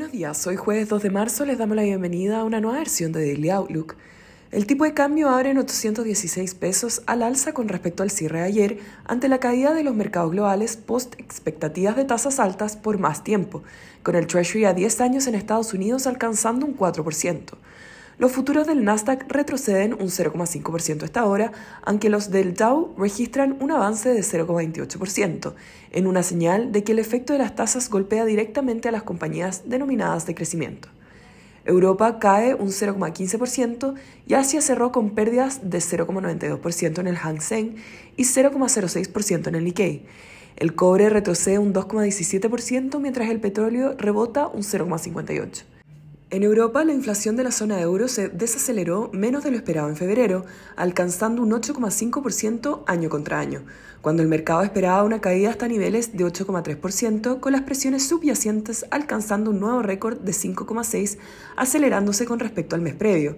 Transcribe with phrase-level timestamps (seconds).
[0.00, 3.12] Buenos días, hoy jueves 2 de marzo les damos la bienvenida a una nueva versión
[3.12, 3.96] de Daily Outlook.
[4.50, 8.44] El tipo de cambio abre en 816 pesos al alza con respecto al cierre de
[8.46, 13.22] ayer ante la caída de los mercados globales post expectativas de tasas altas por más
[13.24, 13.62] tiempo,
[14.02, 17.58] con el Treasury a 10 años en Estados Unidos alcanzando un 4%.
[18.20, 23.70] Los futuros del Nasdaq retroceden un 0,5% esta hora, aunque los del Dow registran un
[23.70, 25.54] avance de 0,28%,
[25.92, 29.70] en una señal de que el efecto de las tasas golpea directamente a las compañías
[29.70, 30.90] denominadas de crecimiento.
[31.64, 33.94] Europa cae un 0,15%
[34.26, 37.76] y Asia cerró con pérdidas de 0,92% en el Hang Seng
[38.18, 40.04] y 0,06% en el Nikkei.
[40.56, 45.79] El cobre retrocede un 2,17% mientras el petróleo rebota un 0,58%.
[46.32, 49.96] En Europa, la inflación de la zona euro se desaceleró menos de lo esperado en
[49.96, 50.44] febrero,
[50.76, 53.64] alcanzando un 8,5% año contra año,
[54.00, 59.50] cuando el mercado esperaba una caída hasta niveles de 8,3%, con las presiones subyacentes alcanzando
[59.50, 61.18] un nuevo récord de 5,6%,
[61.56, 63.36] acelerándose con respecto al mes previo.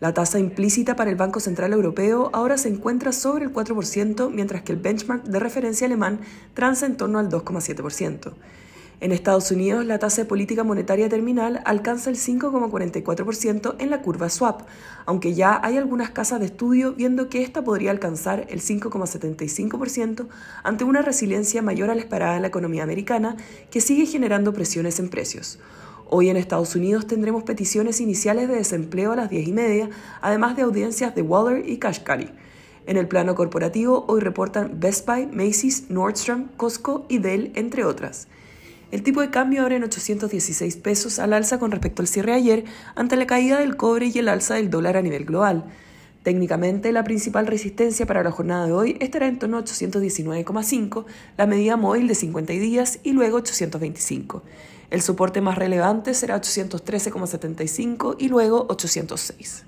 [0.00, 4.62] La tasa implícita para el Banco Central Europeo ahora se encuentra sobre el 4%, mientras
[4.62, 6.20] que el benchmark de referencia alemán
[6.54, 8.32] transa en torno al 2,7%.
[9.00, 14.28] En Estados Unidos, la tasa de política monetaria terminal alcanza el 5,44% en la curva
[14.28, 14.68] swap,
[15.06, 20.28] aunque ya hay algunas casas de estudio viendo que esta podría alcanzar el 5,75%
[20.62, 23.38] ante una resiliencia mayor a la esperada en la economía americana,
[23.70, 25.58] que sigue generando presiones en precios.
[26.06, 29.90] Hoy en Estados Unidos tendremos peticiones iniciales de desempleo a las 10 y media,
[30.20, 32.28] además de audiencias de Waller y Kashkari.
[32.86, 38.28] En el plano corporativo, hoy reportan Best Buy, Macy's, Nordstrom, Costco y Dell, entre otras.
[38.90, 42.64] El tipo de cambio abre en 816 pesos al alza con respecto al cierre ayer
[42.96, 45.64] ante la caída del cobre y el alza del dólar a nivel global.
[46.24, 51.04] Técnicamente, la principal resistencia para la jornada de hoy estará en torno a 819,5,
[51.38, 54.42] la medida móvil de 50 días y luego 825.
[54.90, 59.64] El soporte más relevante será 813,75 y luego 806.